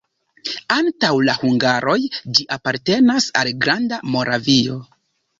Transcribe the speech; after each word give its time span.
Antaŭ 0.75 1.09
la 1.25 1.35
hungaroj 1.41 1.97
ĝi 2.37 2.45
apartenis 2.57 3.27
al 3.41 3.51
Granda 3.67 4.01
Moravio. 4.15 4.79